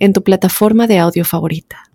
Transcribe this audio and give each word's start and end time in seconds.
en 0.00 0.12
tu 0.12 0.24
plataforma 0.24 0.88
de 0.88 0.98
audio 0.98 1.24
favorita. 1.24 1.90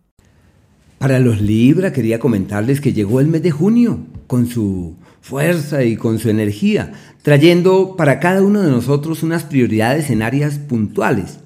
Para 0.98 1.20
los 1.20 1.42
Libra 1.42 1.92
quería 1.92 2.20
comentarles 2.20 2.80
que 2.80 2.94
llegó 2.94 3.20
el 3.20 3.28
mes 3.28 3.44
de 3.44 3.52
junio 3.52 4.00
con 4.28 4.48
su 4.48 4.96
fuerza 5.22 5.84
y 5.84 5.98
con 5.98 6.20
su 6.20 6.30
energía, 6.30 6.94
trayendo 7.22 7.96
para 7.98 8.20
cada 8.20 8.42
uno 8.42 8.62
de 8.62 8.72
nosotros 8.72 9.24
unas 9.24 9.44
prioridades 9.44 10.10
en 10.10 10.22
áreas 10.22 10.58
puntuales. 10.58 11.40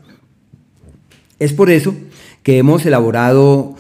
Es 1.40 1.54
por 1.54 1.72
eso 1.72 1.96
que 2.44 2.58
hemos 2.58 2.86
elaborado 2.86 3.76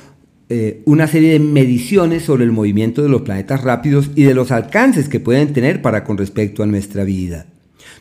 eh, 0.48 0.82
una 0.85 1.07
serie 1.07 1.34
de 1.34 1.40
mediciones 1.40 2.23
sobre 2.23 2.46
el 2.46 2.52
movimiento 2.52 3.04
de 3.04 3.09
los 3.09 3.21
planetas 3.21 3.62
rápidos 3.63 4.09
y 4.16 4.23
de 4.23 4.34
los 4.34 4.52
alcances 4.52 5.07
que 5.07 5.20
pueden 5.20 5.54
tener 5.54 5.82
para 5.82 6.04
con 6.04 6.18
respecto 6.18 6.63
a 6.63 6.66
nuestra 6.66 7.04
vida. 7.04 7.46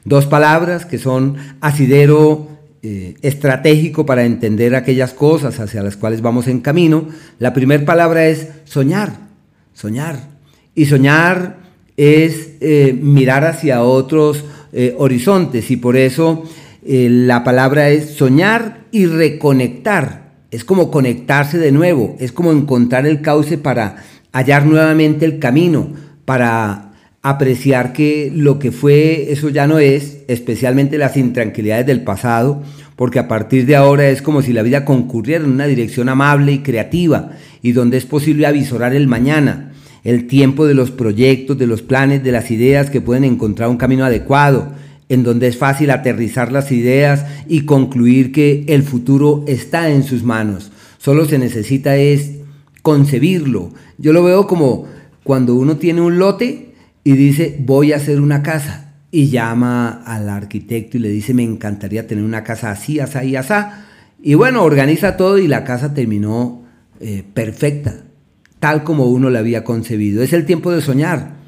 Dos 0.05 0.27
palabras 0.27 0.87
que 0.87 0.98
son 0.98 1.37
asidero 1.61 2.58
eh, 2.81 3.17
estratégico 3.23 4.07
para 4.07 4.25
entender 4.25 4.77
aquellas 4.77 5.13
cosas 5.13 5.59
hacia 5.59 5.83
las 5.83 5.97
cuales 5.97 6.21
vamos 6.21 6.47
en 6.47 6.61
camino, 6.61 7.09
la 7.41 7.53
primera 7.53 7.85
palabra 7.85 8.29
es 8.29 8.49
soñar, 8.65 9.15
soñar. 9.75 10.29
Y 10.77 10.87
soñar 10.87 11.59
es 11.97 12.51
eh, 12.61 12.97
mirar 13.01 13.45
hacia 13.45 13.83
otros 13.83 14.45
eh, 14.73 14.95
horizontes 14.97 15.70
y 15.73 15.77
por 15.77 15.97
eso 15.97 16.45
la 16.85 17.45
palabra 17.45 17.91
es 17.91 18.11
soñar 18.11 18.85
y 18.92 19.07
reconectar. 19.07 20.35
Es 20.51 20.65
como 20.65 20.91
conectarse 20.91 21.59
de 21.59 21.73
nuevo, 21.73 22.17
es 22.20 22.31
como 22.33 22.53
encontrar 22.53 23.07
el 23.07 23.20
cauce 23.20 23.59
para 23.59 23.97
hallar 24.33 24.65
nuevamente 24.65 25.27
el 25.27 25.41
camino, 25.41 25.92
para 26.25 26.88
apreciar 27.29 27.93
que 27.93 28.33
lo 28.34 28.59
que 28.59 28.73
fue, 28.73 29.33
eso 29.33 29.48
ya 29.48 29.67
no 29.67 29.79
es, 29.79 30.19
especialmente 30.29 30.98
las 30.98 31.17
intranquilidades 31.17 31.87
del 31.87 32.03
pasado, 32.03 32.62
porque 32.97 33.19
a 33.19 33.29
partir 33.29 33.67
de 33.67 33.77
ahora 33.77 34.09
es 34.09 34.23
como 34.23 34.43
si 34.43 34.53
la 34.53 34.62
vida 34.62 34.85
concurriera 34.85 35.45
en 35.45 35.53
una 35.53 35.67
dirección 35.67 36.09
amable 36.09 36.53
y 36.53 36.59
creativa, 36.59 37.33
y 37.62 37.73
donde 37.73 37.97
es 37.97 38.07
posible 38.07 38.47
avisorar 38.47 38.95
el 38.95 39.09
mañana, 39.09 39.73
el 40.05 40.27
tiempo 40.27 40.67
de 40.67 40.75
los 40.75 40.91
proyectos, 40.91 41.59
de 41.59 41.67
los 41.67 41.83
planes, 41.83 42.23
de 42.23 42.33
las 42.33 42.51
ideas 42.51 42.91
que 42.91 43.01
pueden 43.01 43.25
encontrar 43.25 43.69
un 43.69 43.77
camino 43.77 44.05
adecuado, 44.05 44.73
en 45.09 45.23
donde 45.23 45.48
es 45.48 45.57
fácil 45.57 45.91
aterrizar 45.91 46.53
las 46.53 46.70
ideas 46.70 47.25
y 47.48 47.63
concluir 47.63 48.33
que 48.33 48.65
el 48.69 48.83
futuro 48.83 49.45
está 49.47 49.91
en 49.91 50.03
sus 50.03 50.23
manos. 50.23 50.70
Solo 50.98 51.25
se 51.25 51.39
necesita 51.39 51.97
es 51.97 52.33
concebirlo. 52.83 53.70
Yo 53.97 54.13
lo 54.13 54.23
veo 54.25 54.47
como 54.47 54.87
cuando 55.25 55.55
uno 55.55 55.77
tiene 55.77 56.01
un 56.01 56.19
lote 56.19 56.67
y 57.05 57.13
dice, 57.13 57.57
voy 57.61 57.93
a 57.93 57.97
hacer 57.97 58.21
una 58.21 58.43
casa. 58.43 58.85
Y 59.11 59.31
llama 59.31 60.03
al 60.05 60.29
arquitecto 60.29 60.99
y 60.99 61.01
le 61.01 61.09
dice, 61.09 61.33
me 61.33 61.43
encantaría 61.43 62.07
tener 62.07 62.25
una 62.25 62.45
casa 62.45 62.71
así, 62.71 63.01
así 63.01 63.29
y 63.29 63.37
así. 63.37 63.55
Y 64.23 64.35
bueno, 64.35 64.63
organiza 64.63 65.17
todo 65.17 65.39
y 65.39 65.49
la 65.49 65.65
casa 65.65 65.95
terminó 65.95 66.65
eh, 67.01 67.25
perfecta, 67.33 68.03
tal 68.59 68.85
como 68.85 69.07
uno 69.07 69.31
la 69.31 69.39
había 69.39 69.65
concebido. 69.65 70.23
Es 70.23 70.35
el 70.35 70.45
tiempo 70.45 70.71
de 70.73 70.83
soñar. 70.83 71.39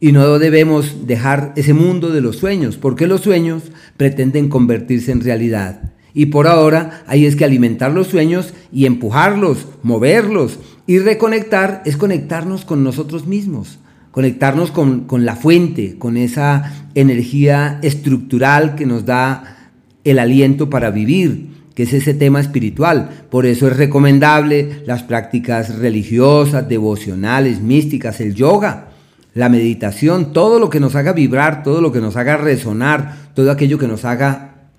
Y 0.00 0.12
no 0.12 0.38
debemos 0.38 1.06
dejar 1.06 1.52
ese 1.56 1.72
mundo 1.72 2.10
de 2.10 2.20
los 2.20 2.36
sueños, 2.36 2.76
porque 2.76 3.06
los 3.06 3.20
sueños 3.20 3.62
pretenden 3.96 4.48
convertirse 4.48 5.12
en 5.12 5.20
realidad. 5.20 5.92
Y 6.12 6.26
por 6.26 6.48
ahora 6.48 7.04
ahí 7.06 7.24
es 7.24 7.36
que 7.36 7.44
alimentar 7.44 7.92
los 7.92 8.08
sueños 8.08 8.52
y 8.72 8.86
empujarlos, 8.86 9.68
moverlos 9.82 10.58
y 10.86 10.98
reconectar 10.98 11.82
es 11.86 11.96
conectarnos 11.96 12.64
con 12.64 12.82
nosotros 12.82 13.26
mismos 13.26 13.78
conectarnos 14.16 14.70
con, 14.70 15.06
la 15.26 15.36
fuente, 15.36 15.98
con 15.98 16.16
esa 16.16 16.88
energía 16.94 17.78
estructural 17.82 18.74
que 18.74 18.86
nos 18.86 19.04
da 19.04 19.72
el 20.04 20.18
aliento 20.18 20.70
para 20.70 20.88
vivir, 20.88 21.48
que 21.74 21.82
es 21.82 21.92
ese 21.92 22.14
tema 22.14 22.40
espiritual. 22.40 23.26
Por 23.28 23.44
eso 23.44 23.68
es 23.68 23.76
recomendable 23.76 24.80
las 24.86 25.02
prácticas 25.02 25.80
religiosas, 25.80 26.66
devocionales, 26.66 27.60
místicas, 27.60 28.22
el 28.22 28.34
yoga, 28.34 28.88
la 29.34 29.50
meditación, 29.50 30.32
todo 30.32 30.58
lo 30.58 30.70
que 30.70 30.80
nos 30.80 30.94
haga 30.94 31.12
vibrar, 31.12 31.62
todo 31.62 31.82
lo 31.82 31.92
que 31.92 32.00
nos 32.00 32.16
haga 32.16 32.38
resonar, 32.38 33.32
todo 33.34 33.50
aquello 33.50 33.76
que 33.76 33.86
nos 33.86 34.06
haga 34.06 34.70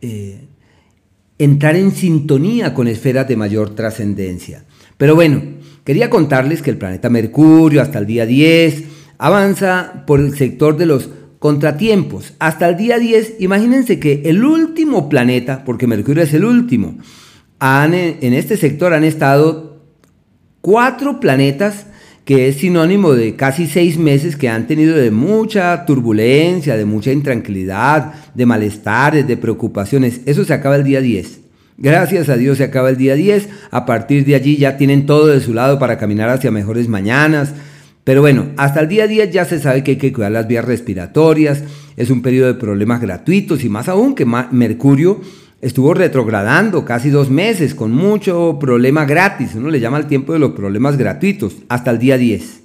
eh, 0.00 0.46
entrar 1.38 1.74
en 1.74 1.90
sintonía 1.90 2.72
con 2.72 2.86
esferas 2.86 3.26
de 3.26 3.36
mayor 3.36 3.74
trascendencia. 3.74 4.62
Pero 4.98 5.14
bueno, 5.14 5.56
Quería 5.86 6.10
contarles 6.10 6.62
que 6.62 6.70
el 6.70 6.78
planeta 6.78 7.08
Mercurio 7.10 7.80
hasta 7.80 8.00
el 8.00 8.06
día 8.06 8.26
10 8.26 8.82
avanza 9.18 10.02
por 10.04 10.18
el 10.18 10.36
sector 10.36 10.76
de 10.76 10.84
los 10.84 11.10
contratiempos. 11.38 12.32
Hasta 12.40 12.68
el 12.68 12.76
día 12.76 12.98
10, 12.98 13.36
imagínense 13.38 14.00
que 14.00 14.22
el 14.24 14.44
último 14.44 15.08
planeta, 15.08 15.62
porque 15.64 15.86
Mercurio 15.86 16.24
es 16.24 16.34
el 16.34 16.44
último, 16.44 16.98
en 17.60 18.34
este 18.34 18.56
sector 18.56 18.94
han 18.94 19.04
estado 19.04 19.80
cuatro 20.60 21.20
planetas 21.20 21.86
que 22.24 22.48
es 22.48 22.56
sinónimo 22.56 23.12
de 23.12 23.36
casi 23.36 23.68
seis 23.68 23.96
meses 23.96 24.34
que 24.34 24.48
han 24.48 24.66
tenido 24.66 24.96
de 24.96 25.12
mucha 25.12 25.86
turbulencia, 25.86 26.76
de 26.76 26.84
mucha 26.84 27.12
intranquilidad, 27.12 28.12
de 28.34 28.44
malestares, 28.44 29.28
de 29.28 29.36
preocupaciones. 29.36 30.22
Eso 30.26 30.44
se 30.44 30.52
acaba 30.52 30.74
el 30.74 30.82
día 30.82 31.00
10. 31.00 31.45
Gracias 31.78 32.30
a 32.30 32.36
Dios 32.36 32.56
se 32.56 32.64
acaba 32.64 32.88
el 32.88 32.96
día 32.96 33.14
10, 33.14 33.50
a 33.70 33.84
partir 33.84 34.24
de 34.24 34.34
allí 34.34 34.56
ya 34.56 34.78
tienen 34.78 35.04
todo 35.04 35.26
de 35.26 35.40
su 35.40 35.52
lado 35.52 35.78
para 35.78 35.98
caminar 35.98 36.30
hacia 36.30 36.50
mejores 36.50 36.88
mañanas. 36.88 37.52
Pero 38.02 38.22
bueno, 38.22 38.46
hasta 38.56 38.80
el 38.80 38.88
día 38.88 39.06
10 39.06 39.30
ya 39.30 39.44
se 39.44 39.58
sabe 39.58 39.84
que 39.84 39.92
hay 39.92 39.96
que 39.98 40.12
cuidar 40.12 40.32
las 40.32 40.48
vías 40.48 40.64
respiratorias, 40.64 41.64
es 41.96 42.08
un 42.08 42.22
periodo 42.22 42.46
de 42.46 42.54
problemas 42.54 43.00
gratuitos 43.00 43.62
y 43.62 43.68
más 43.68 43.88
aún 43.88 44.14
que 44.14 44.24
Mercurio 44.24 45.20
estuvo 45.60 45.92
retrogradando 45.92 46.84
casi 46.84 47.10
dos 47.10 47.30
meses 47.30 47.74
con 47.74 47.92
mucho 47.92 48.58
problema 48.58 49.04
gratis, 49.04 49.54
uno 49.54 49.68
le 49.68 49.80
llama 49.80 49.98
el 49.98 50.06
tiempo 50.06 50.32
de 50.32 50.38
los 50.38 50.52
problemas 50.52 50.96
gratuitos, 50.96 51.56
hasta 51.68 51.90
el 51.90 51.98
día 51.98 52.16
10. 52.16 52.62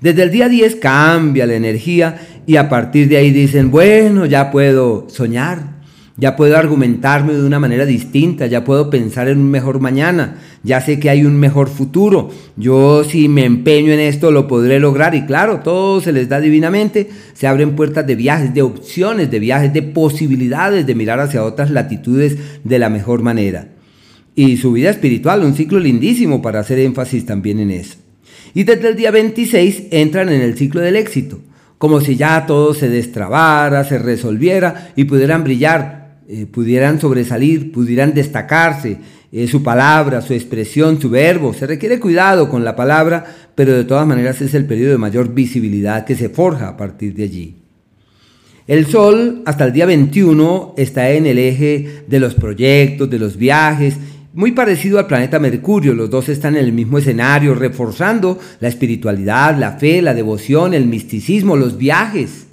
Desde 0.00 0.22
el 0.22 0.30
día 0.30 0.48
10 0.48 0.76
cambia 0.76 1.46
la 1.46 1.54
energía 1.54 2.20
y 2.46 2.56
a 2.56 2.68
partir 2.68 3.08
de 3.08 3.18
ahí 3.18 3.30
dicen, 3.30 3.70
bueno, 3.70 4.24
ya 4.26 4.50
puedo 4.50 5.06
soñar, 5.10 5.79
ya 6.20 6.36
puedo 6.36 6.56
argumentarme 6.56 7.32
de 7.32 7.44
una 7.44 7.58
manera 7.58 7.86
distinta, 7.86 8.46
ya 8.46 8.62
puedo 8.62 8.90
pensar 8.90 9.26
en 9.28 9.38
un 9.38 9.50
mejor 9.50 9.80
mañana, 9.80 10.36
ya 10.62 10.82
sé 10.82 11.00
que 11.00 11.08
hay 11.08 11.24
un 11.24 11.40
mejor 11.40 11.70
futuro, 11.70 12.28
yo 12.58 13.04
si 13.04 13.28
me 13.28 13.46
empeño 13.46 13.90
en 13.90 14.00
esto 14.00 14.30
lo 14.30 14.46
podré 14.46 14.78
lograr 14.78 15.14
y 15.14 15.24
claro, 15.24 15.60
todo 15.60 16.02
se 16.02 16.12
les 16.12 16.28
da 16.28 16.38
divinamente, 16.38 17.08
se 17.32 17.46
abren 17.46 17.74
puertas 17.74 18.06
de 18.06 18.16
viajes, 18.16 18.52
de 18.52 18.60
opciones, 18.60 19.30
de 19.30 19.38
viajes, 19.38 19.72
de 19.72 19.82
posibilidades 19.82 20.86
de 20.86 20.94
mirar 20.94 21.20
hacia 21.20 21.42
otras 21.42 21.70
latitudes 21.70 22.36
de 22.64 22.78
la 22.78 22.90
mejor 22.90 23.22
manera. 23.22 23.68
Y 24.34 24.58
su 24.58 24.72
vida 24.72 24.90
espiritual, 24.90 25.42
un 25.42 25.54
ciclo 25.54 25.80
lindísimo 25.80 26.42
para 26.42 26.60
hacer 26.60 26.78
énfasis 26.80 27.24
también 27.24 27.60
en 27.60 27.70
eso. 27.70 27.96
Y 28.52 28.64
desde 28.64 28.88
el 28.88 28.96
día 28.96 29.10
26 29.10 29.84
entran 29.90 30.28
en 30.28 30.42
el 30.42 30.56
ciclo 30.56 30.82
del 30.82 30.96
éxito, 30.96 31.40
como 31.78 32.02
si 32.02 32.16
ya 32.16 32.44
todo 32.44 32.74
se 32.74 32.90
destrabara, 32.90 33.84
se 33.84 33.98
resolviera 33.98 34.92
y 34.96 35.04
pudieran 35.04 35.44
brillar 35.44 35.99
eh, 36.32 36.46
pudieran 36.46 37.00
sobresalir, 37.00 37.72
pudieran 37.72 38.14
destacarse, 38.14 38.98
eh, 39.32 39.48
su 39.48 39.64
palabra, 39.64 40.22
su 40.22 40.32
expresión, 40.32 41.00
su 41.00 41.10
verbo. 41.10 41.52
Se 41.52 41.66
requiere 41.66 41.98
cuidado 41.98 42.48
con 42.48 42.62
la 42.62 42.76
palabra, 42.76 43.24
pero 43.56 43.72
de 43.76 43.82
todas 43.82 44.06
maneras 44.06 44.40
es 44.40 44.54
el 44.54 44.64
periodo 44.64 44.92
de 44.92 44.98
mayor 44.98 45.34
visibilidad 45.34 46.04
que 46.04 46.14
se 46.14 46.28
forja 46.28 46.68
a 46.68 46.76
partir 46.76 47.14
de 47.14 47.24
allí. 47.24 47.56
El 48.68 48.86
Sol 48.86 49.42
hasta 49.44 49.64
el 49.64 49.72
día 49.72 49.86
21 49.86 50.74
está 50.76 51.10
en 51.10 51.26
el 51.26 51.36
eje 51.36 52.04
de 52.06 52.20
los 52.20 52.36
proyectos, 52.36 53.10
de 53.10 53.18
los 53.18 53.36
viajes, 53.36 53.96
muy 54.32 54.52
parecido 54.52 55.00
al 55.00 55.08
planeta 55.08 55.40
Mercurio, 55.40 55.94
los 55.94 56.10
dos 56.10 56.28
están 56.28 56.54
en 56.54 56.64
el 56.64 56.72
mismo 56.72 56.98
escenario, 56.98 57.56
reforzando 57.56 58.38
la 58.60 58.68
espiritualidad, 58.68 59.58
la 59.58 59.72
fe, 59.72 60.00
la 60.00 60.14
devoción, 60.14 60.74
el 60.74 60.86
misticismo, 60.86 61.56
los 61.56 61.76
viajes 61.76 62.46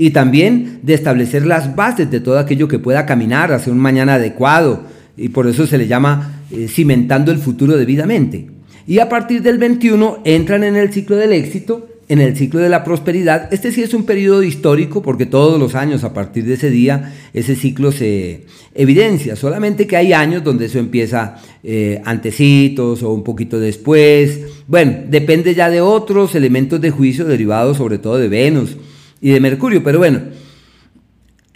y 0.00 0.10
también 0.10 0.78
de 0.84 0.94
establecer 0.94 1.44
las 1.44 1.74
bases 1.74 2.08
de 2.08 2.20
todo 2.20 2.38
aquello 2.38 2.68
que 2.68 2.78
pueda 2.78 3.04
caminar 3.04 3.52
hacia 3.52 3.72
un 3.72 3.80
mañana 3.80 4.14
adecuado. 4.14 4.84
Y 5.16 5.30
por 5.30 5.48
eso 5.48 5.66
se 5.66 5.76
le 5.76 5.88
llama 5.88 6.44
eh, 6.52 6.68
cimentando 6.68 7.32
el 7.32 7.38
futuro 7.38 7.76
debidamente. 7.76 8.46
Y 8.86 9.00
a 9.00 9.08
partir 9.08 9.42
del 9.42 9.58
21 9.58 10.20
entran 10.24 10.62
en 10.62 10.76
el 10.76 10.92
ciclo 10.92 11.16
del 11.16 11.32
éxito 11.32 11.88
en 12.08 12.20
el 12.20 12.36
ciclo 12.36 12.60
de 12.60 12.70
la 12.70 12.84
prosperidad, 12.84 13.52
este 13.52 13.70
sí 13.70 13.82
es 13.82 13.92
un 13.92 14.04
periodo 14.04 14.42
histórico 14.42 15.02
porque 15.02 15.26
todos 15.26 15.60
los 15.60 15.74
años 15.74 16.04
a 16.04 16.14
partir 16.14 16.46
de 16.46 16.54
ese 16.54 16.70
día 16.70 17.14
ese 17.34 17.54
ciclo 17.54 17.92
se 17.92 18.46
evidencia, 18.74 19.36
solamente 19.36 19.86
que 19.86 19.98
hay 19.98 20.14
años 20.14 20.42
donde 20.42 20.66
eso 20.66 20.78
empieza 20.78 21.36
eh, 21.62 22.00
antecitos 22.06 23.02
o 23.02 23.12
un 23.12 23.24
poquito 23.24 23.60
después, 23.60 24.40
bueno, 24.66 25.00
depende 25.10 25.54
ya 25.54 25.68
de 25.68 25.82
otros 25.82 26.34
elementos 26.34 26.80
de 26.80 26.90
juicio 26.90 27.26
derivados 27.26 27.76
sobre 27.76 27.98
todo 27.98 28.16
de 28.16 28.28
Venus 28.28 28.78
y 29.20 29.30
de 29.30 29.40
Mercurio, 29.40 29.82
pero 29.82 29.98
bueno, 29.98 30.20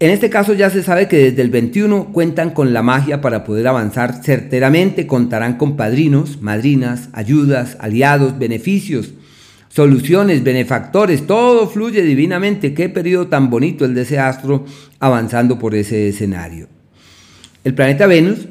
en 0.03 0.11
este 0.11 0.31
caso 0.31 0.53
ya 0.53 0.69
se 0.69 0.83
sabe 0.83 1.07
que 1.07 1.31
desde 1.31 1.43
el 1.43 1.51
21 1.51 2.13
cuentan 2.13 2.51
con 2.51 2.73
la 2.73 2.83
magia 2.83 3.21
para 3.21 3.45
poder 3.45 3.69
avanzar 3.69 4.25
certeramente, 4.25 5.07
contarán 5.07 5.59
con 5.59 5.77
padrinos, 5.77 6.43
madrinas, 6.43 7.09
ayudas, 7.13 7.77
aliados, 7.79 8.37
beneficios, 8.37 9.13
soluciones, 9.69 10.43
benefactores, 10.43 11.25
todo 11.27 11.69
fluye 11.69 12.03
divinamente. 12.03 12.75
Qué 12.75 12.89
periodo 12.89 13.29
tan 13.29 13.49
bonito 13.49 13.85
el 13.85 13.95
de 13.95 14.03
ese 14.03 14.19
astro 14.19 14.65
avanzando 14.99 15.57
por 15.59 15.75
ese 15.77 16.09
escenario. 16.09 16.67
El 17.63 17.75
planeta 17.75 18.09
Venus, 18.09 18.49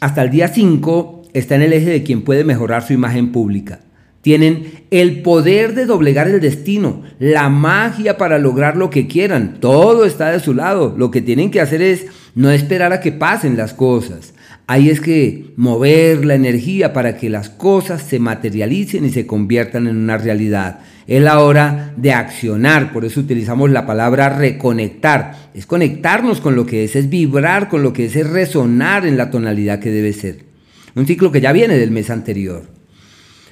hasta 0.00 0.22
el 0.22 0.30
día 0.30 0.48
5, 0.48 1.24
está 1.34 1.56
en 1.56 1.62
el 1.62 1.74
eje 1.74 1.90
de 1.90 2.02
quien 2.02 2.22
puede 2.22 2.44
mejorar 2.44 2.82
su 2.82 2.94
imagen 2.94 3.30
pública. 3.30 3.80
Tienen 4.22 4.84
el 4.90 5.22
poder 5.22 5.74
de 5.74 5.86
doblegar 5.86 6.28
el 6.28 6.40
destino, 6.40 7.02
la 7.18 7.48
magia 7.48 8.18
para 8.18 8.38
lograr 8.38 8.76
lo 8.76 8.90
que 8.90 9.06
quieran. 9.06 9.58
Todo 9.60 10.04
está 10.04 10.30
de 10.30 10.40
su 10.40 10.52
lado. 10.52 10.94
Lo 10.96 11.10
que 11.10 11.22
tienen 11.22 11.50
que 11.50 11.60
hacer 11.60 11.80
es 11.80 12.06
no 12.34 12.50
esperar 12.50 12.92
a 12.92 13.00
que 13.00 13.12
pasen 13.12 13.56
las 13.56 13.72
cosas. 13.72 14.34
Ahí 14.66 14.88
es 14.88 15.00
que 15.00 15.52
mover 15.56 16.24
la 16.24 16.36
energía 16.36 16.92
para 16.92 17.16
que 17.16 17.28
las 17.28 17.48
cosas 17.50 18.02
se 18.02 18.20
materialicen 18.20 19.04
y 19.04 19.10
se 19.10 19.26
conviertan 19.26 19.88
en 19.88 19.96
una 19.96 20.16
realidad. 20.16 20.80
Es 21.08 21.20
la 21.22 21.40
hora 21.40 21.92
de 21.96 22.12
accionar, 22.12 22.92
por 22.92 23.04
eso 23.04 23.18
utilizamos 23.18 23.70
la 23.70 23.84
palabra 23.84 24.28
reconectar. 24.28 25.50
Es 25.54 25.66
conectarnos 25.66 26.40
con 26.40 26.54
lo 26.54 26.66
que 26.66 26.84
es, 26.84 26.94
es 26.94 27.08
vibrar 27.08 27.68
con 27.68 27.82
lo 27.82 27.92
que 27.92 28.04
es, 28.04 28.14
es 28.14 28.30
resonar 28.30 29.06
en 29.06 29.16
la 29.16 29.30
tonalidad 29.30 29.80
que 29.80 29.90
debe 29.90 30.12
ser. 30.12 30.44
Un 30.94 31.06
ciclo 31.06 31.32
que 31.32 31.40
ya 31.40 31.52
viene 31.52 31.76
del 31.76 31.90
mes 31.90 32.10
anterior. 32.10 32.79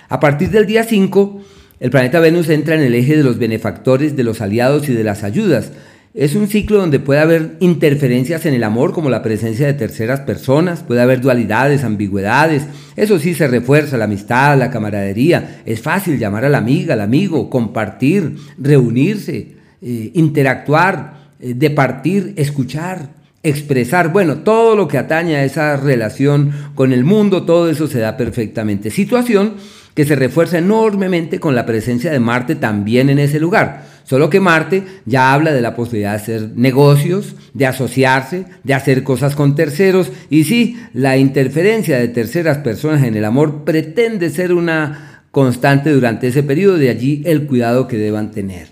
A 0.09 0.21
partir 0.21 0.51
del 0.51 0.67
día 0.67 0.85
5, 0.85 1.43
el 1.81 1.91
planeta 1.91 2.19
Venus 2.19 2.49
entra 2.49 2.75
en 2.75 2.81
el 2.81 2.95
eje 2.95 3.17
de 3.17 3.23
los 3.23 3.39
benefactores, 3.39 4.17
de 4.17 4.25
los 4.25 4.41
aliados 4.41 4.89
y 4.89 4.95
de 4.95 5.05
las 5.05 5.23
ayudas. 5.23 5.71
Es 6.15 6.35
un 6.35 6.49
ciclo 6.49 6.79
donde 6.79 6.99
puede 6.99 7.21
haber 7.21 7.57
interferencias 7.61 8.47
en 8.47 8.55
el 8.55 8.65
amor, 8.65 8.95
como 8.95 9.11
la 9.11 9.23
presencia 9.23 9.67
de 9.67 9.75
terceras 9.75 10.21
personas, 10.21 10.83
puede 10.83 11.03
haber 11.03 11.21
dualidades, 11.21 11.85
ambigüedades. 11.85 12.65
Eso 12.97 13.19
sí, 13.19 13.35
se 13.35 13.49
refuerza 13.49 13.99
la 13.99 14.05
amistad, 14.05 14.59
la 14.59 14.71
camaradería. 14.71 15.61
Es 15.67 15.83
fácil 15.83 16.19
llamar 16.19 16.47
a 16.47 16.49
la 16.49 16.59
amiga, 16.59 16.95
al 16.95 17.03
amigo, 17.03 17.51
compartir, 17.51 18.37
reunirse, 18.57 19.57
eh, 19.83 20.11
interactuar, 20.15 21.29
eh, 21.39 21.53
departir, 21.55 22.33
escuchar, 22.37 23.11
expresar. 23.43 24.11
Bueno, 24.11 24.39
todo 24.39 24.75
lo 24.75 24.89
que 24.89 24.97
atañe 24.97 25.37
a 25.37 25.45
esa 25.45 25.77
relación 25.77 26.51
con 26.75 26.95
el 26.95 27.05
mundo, 27.05 27.45
todo 27.45 27.69
eso 27.69 27.87
se 27.87 27.99
da 27.99 28.17
perfectamente. 28.17 28.91
Situación 28.91 29.55
que 29.99 30.05
se 30.05 30.15
refuerza 30.15 30.59
enormemente 30.59 31.41
con 31.41 31.57
la 31.57 31.67
presencia 31.67 32.13
de 32.13 32.21
Marte 32.21 32.55
también 32.55 33.11
en 33.11 33.19
ese 33.19 33.41
lugar. 33.41 33.85
Solo 34.05 34.31
que 34.31 34.39
Marte 34.39 34.85
ya 35.07 35.35
habla 35.35 35.53
de 35.53 35.61
la 35.61 35.75
posibilidad 35.75 36.13
de 36.13 36.17
hacer 36.19 36.51
negocios, 36.55 37.35
de 37.53 37.67
asociarse, 37.67 38.45
de 38.63 38.75
hacer 38.75 39.03
cosas 39.03 39.35
con 39.35 39.57
terceros. 39.57 40.13
Y 40.31 40.45
sí, 40.45 40.79
la 40.95 41.17
interferencia 41.17 41.99
de 41.99 42.07
terceras 42.07 42.59
personas 42.59 43.03
en 43.03 43.17
el 43.17 43.25
amor 43.25 43.65
pretende 43.65 44.31
ser 44.31 44.53
una 44.53 45.25
constante 45.33 45.91
durante 45.91 46.29
ese 46.29 46.45
periodo, 46.45 46.79
de 46.79 46.91
allí 46.91 47.23
el 47.27 47.49
cuidado 47.49 47.89
que 47.89 47.97
deban 47.97 48.31
tener. 48.31 48.69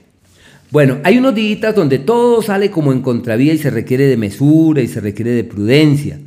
Bueno, 0.70 0.98
hay 1.02 1.18
unos 1.18 1.34
días 1.34 1.74
donde 1.74 1.98
todo 1.98 2.40
sale 2.40 2.70
como 2.70 2.92
en 2.92 3.02
contravía 3.02 3.52
y 3.52 3.58
se 3.58 3.70
requiere 3.70 4.06
de 4.06 4.16
mesura 4.16 4.80
y 4.80 4.86
se 4.86 5.00
requiere 5.00 5.32
de 5.32 5.42
prudencia. 5.42 6.20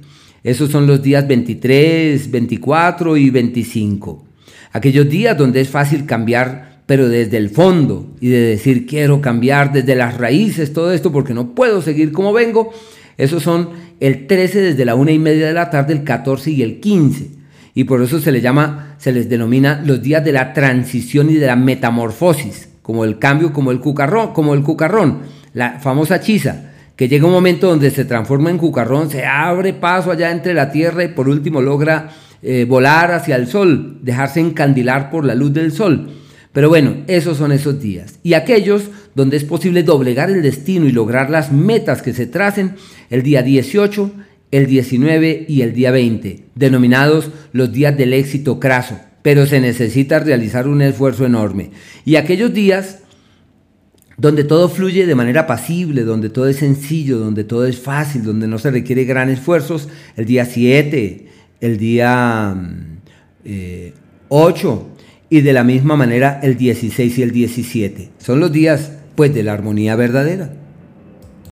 Esos 0.44 0.70
son 0.70 0.88
los 0.88 1.02
días 1.02 1.26
23, 1.26 2.30
24 2.30 3.16
y 3.16 3.30
25. 3.30 4.26
Aquellos 4.72 5.10
días 5.10 5.38
donde 5.38 5.62
es 5.62 5.70
fácil 5.70 6.06
cambiar, 6.06 6.82
pero 6.86 7.10
desde 7.10 7.38
el 7.38 7.50
fondo, 7.50 8.08
y 8.20 8.30
de 8.30 8.42
decir 8.42 8.86
quiero 8.86 9.22
cambiar 9.22 9.72
desde 9.74 9.96
las 9.96 10.18
raíces 10.18 10.74
todo 10.74 10.92
esto 10.92 11.12
porque 11.12 11.34
no 11.34 11.56
puedo 11.56 11.82
seguir 11.82 12.12
como 12.12 12.34
vengo, 12.34 12.72
esos 13.18 13.44
son 13.44 13.70
el 14.00 14.28
13 14.28 14.62
desde 14.62 14.86
la 14.86 14.96
una 14.96 15.12
y 15.12 15.20
media 15.20 15.48
de 15.48 15.54
la 15.54 15.70
tarde, 15.70 15.94
el 15.94 16.04
14 16.04 16.52
y 16.52 16.62
el 16.62 16.80
15. 16.80 17.32
Y 17.76 17.84
por 17.84 18.02
eso 18.02 18.20
se 18.20 18.32
les 18.32 18.42
llama, 18.42 18.96
se 18.98 19.12
les 19.12 19.30
denomina 19.30 19.82
los 19.86 20.02
días 20.02 20.24
de 20.24 20.32
la 20.32 20.54
transición 20.54 21.30
y 21.30 21.36
de 21.36 21.48
la 21.48 21.56
metamorfosis, 21.56 22.70
como 22.82 23.04
el 23.04 23.20
cambio, 23.20 23.52
como 23.52 23.72
el 23.72 23.80
cucarrón, 23.80 24.34
como 24.34 24.54
el 24.54 24.64
cucarrón, 24.64 25.20
la 25.54 25.80
famosa 25.80 26.20
chisa, 26.20 26.72
que 26.96 27.08
llega 27.08 27.26
un 27.26 27.32
momento 27.32 27.68
donde 27.68 27.92
se 27.92 28.06
transforma 28.06 28.50
en 28.50 28.58
cucarrón, 28.58 29.10
se 29.10 29.26
abre 29.26 29.74
paso 29.74 30.12
allá 30.12 30.32
entre 30.32 30.54
la 30.54 30.72
tierra 30.72 31.04
y 31.04 31.10
por 31.10 31.30
último 31.30 31.62
logra 31.62 32.10
eh, 32.42 32.66
volar 32.68 33.12
hacia 33.12 33.36
el 33.36 33.48
sol, 33.48 34.00
dejarse 34.02 34.40
encandilar 34.40 35.10
por 35.10 35.26
la 35.26 35.36
luz 35.36 35.54
del 35.54 35.72
sol. 35.72 36.10
Pero 36.54 36.70
bueno, 36.70 36.98
esos 37.08 37.38
son 37.38 37.52
esos 37.52 37.80
días. 37.82 38.20
Y 38.24 38.34
aquellos 38.34 38.84
donde 39.16 39.38
es 39.38 39.44
posible 39.44 39.84
doblegar 39.84 40.30
el 40.30 40.42
destino 40.42 40.88
y 40.88 40.92
lograr 40.92 41.30
las 41.30 41.52
metas 41.52 42.02
que 42.02 42.14
se 42.14 42.26
tracen 42.26 42.76
el 43.10 43.24
día 43.24 43.44
18, 43.44 44.12
el 44.52 44.66
19 44.66 45.46
y 45.48 45.62
el 45.62 45.74
día 45.74 45.92
20, 45.92 46.46
denominados 46.56 47.30
los 47.52 47.72
días 47.72 47.96
del 47.98 48.14
éxito 48.14 48.60
craso. 48.60 49.00
Pero 49.22 49.46
se 49.46 49.60
necesita 49.60 50.20
realizar 50.20 50.68
un 50.68 50.82
esfuerzo 50.82 51.26
enorme. 51.26 51.72
Y 52.06 52.16
aquellos 52.16 52.54
días 52.54 53.00
donde 54.18 54.44
todo 54.44 54.68
fluye 54.68 55.06
de 55.06 55.16
manera 55.16 55.48
pasible, 55.48 56.04
donde 56.04 56.30
todo 56.30 56.48
es 56.48 56.58
sencillo, 56.58 57.20
donde 57.20 57.46
todo 57.46 57.66
es 57.66 57.80
fácil, 57.80 58.24
donde 58.24 58.48
no 58.48 58.60
se 58.60 58.70
requiere 58.70 59.06
gran 59.06 59.30
esfuerzos, 59.30 59.88
el 60.18 60.26
día 60.26 60.46
7, 60.46 61.28
el 61.62 61.78
día 61.78 62.56
8 63.44 63.44
eh, 63.46 63.94
y 65.30 65.42
de 65.42 65.54
la 65.54 65.64
misma 65.64 65.96
manera 65.96 66.40
el 66.42 66.58
16 66.58 67.18
y 67.18 67.22
el 67.22 67.32
17. 67.32 68.10
Son 68.18 68.40
los 68.40 68.52
días 68.52 68.92
pues 69.16 69.34
de 69.34 69.44
la 69.44 69.54
armonía 69.54 69.96
verdadera. 69.96 70.54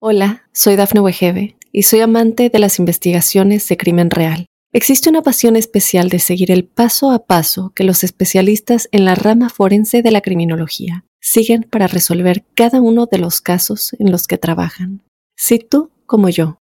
Hola, 0.00 0.42
soy 0.52 0.76
Dafne 0.76 1.00
Wegebe 1.00 1.56
y 1.70 1.84
soy 1.84 2.00
amante 2.00 2.50
de 2.50 2.58
las 2.58 2.78
investigaciones 2.78 3.68
de 3.68 3.76
crimen 3.76 4.10
real. 4.10 4.46
Existe 4.74 5.10
una 5.10 5.22
pasión 5.22 5.54
especial 5.54 6.08
de 6.08 6.18
seguir 6.18 6.50
el 6.50 6.64
paso 6.64 7.10
a 7.10 7.26
paso 7.26 7.72
que 7.74 7.84
los 7.84 8.04
especialistas 8.04 8.88
en 8.90 9.04
la 9.04 9.14
rama 9.14 9.50
forense 9.50 10.02
de 10.02 10.10
la 10.10 10.22
criminología 10.22 11.04
siguen 11.20 11.66
para 11.70 11.86
resolver 11.86 12.44
cada 12.54 12.80
uno 12.80 13.06
de 13.06 13.18
los 13.18 13.40
casos 13.40 13.94
en 13.98 14.10
los 14.10 14.26
que 14.26 14.38
trabajan. 14.38 15.02
Si 15.36 15.58
tú, 15.58 15.90
como 16.06 16.30
yo, 16.30 16.58